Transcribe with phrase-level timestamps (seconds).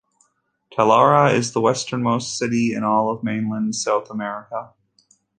[0.73, 4.73] Talara is the westernmost city in all of mainland South America.